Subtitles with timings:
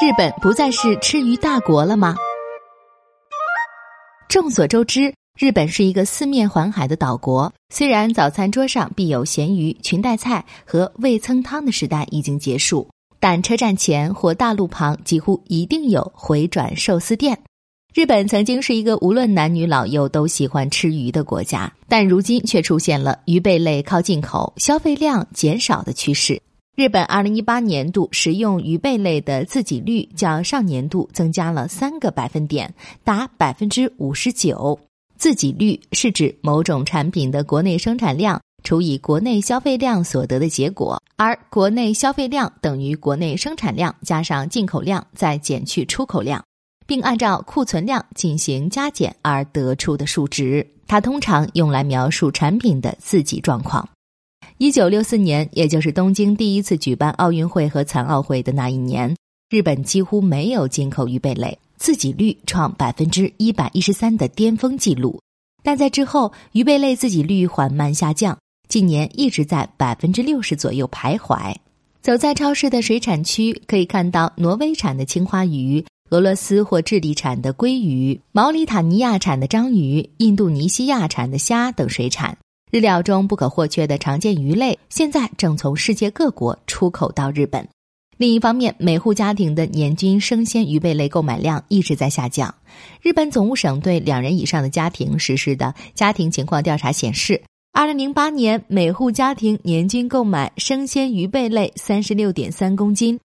[0.00, 2.14] 日本不再是吃鱼大国了吗？
[4.28, 7.52] 众所周知，日本是一个四面环海的岛国。
[7.74, 12.88] 虽然早餐桌上必有咸鱼、裙带菜和味噌汤的时代已经结束，
[13.18, 17.36] 但车站前或大路旁几乎一定有回转寿司店。
[17.92, 26.40] 日本曾经是一个无论男女老幼都喜欢吃鱼的国家，但如今却出现了鱼贝类靠进口、消费量减少的趋势。
[26.78, 34.78] 日本二零一八年度食用鱼贝类的自给率较上年度增加了三个百分点，达百分之五十九。
[35.16, 46.40] 自给率是指某种产品的国内生产量除以国内消费量所得的结果，而国内消费量等于国内生产量加上进口量再减去出口量，
[46.86, 50.64] 并按照库存量进行加减而得出的数值。
[50.86, 53.88] 它通常用来描述产品的自给状况。
[54.60, 59.16] 一九六四年，也就是东京第一次举办奥运会和残奥会的那一年，
[59.50, 65.20] 日本几乎没有进口鱼贝类，自给率创百分之一百一十三的巅峰纪录。
[65.62, 68.36] 但在之后，鱼贝类自给率缓慢下降，
[68.68, 71.54] 近年一直在百分之六十左右徘徊。
[72.02, 82.36] 走在超市的水产区，可以看到挪威产的青花鱼、俄罗斯或智利产的鲑鱼、毛里塔尼亚产的章鱼、印度尼西亚产的虾等水产。
[82.70, 87.66] 日料中不可或缺的常见鱼类，现在正从世界各国出口到日本。
[88.18, 92.54] 另一方面，每户家庭的年均生鲜鱼贝类购买量一直在下降。
[93.00, 97.40] 日本总务省对两人以上的家庭实施的家庭情况调查显示，
[97.72, 103.18] 二零零八年每户家庭年均购买生鲜鱼贝类三十六点三公斤，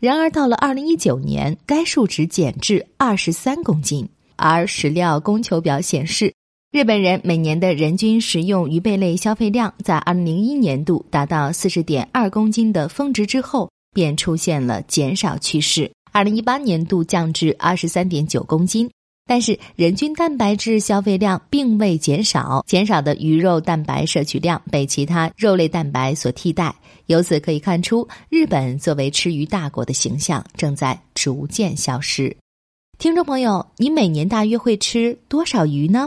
[0.00, 4.08] 然而到了二零一九年，该数值减至二十三公斤。
[4.36, 6.32] 而食料供求表显示。
[6.76, 15.90] 日本人每年的人均食用鱼贝类消费量，在二零零一年度达到四十点二公斤的峰值之后，便出现了减少趋势。
[16.12, 18.90] 二零一八年度降至二十三点九公斤，
[19.24, 26.74] 但是人均蛋白质消费量并未减少，减少的鱼肉蛋白摄取量被其他肉类蛋白所替代。
[27.06, 32.36] 由此可以看出，日本作为吃鱼大国的形象正在逐渐消失。
[32.98, 36.06] 听众朋友，你每年大约会吃多少鱼呢？